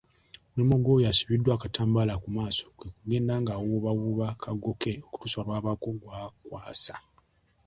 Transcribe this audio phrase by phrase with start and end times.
[0.49, 6.95] Omulimu gw’oyo asibiddwa akatambaala ku maaso kwe kugenda ng’awuubawuuba akaggo ke okutuusa lw’abaako gw’akwasa.